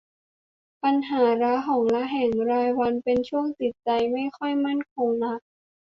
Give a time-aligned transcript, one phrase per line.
[0.83, 5.39] ปัญหาระหองระแหงรายวัน เป็นช่วงจิตใจไม่ค่อยมั่นคงนัก